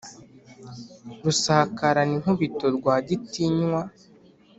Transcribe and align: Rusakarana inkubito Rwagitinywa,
Rusakarana 1.23 2.11
inkubito 2.17 2.65
Rwagitinywa, 2.77 3.81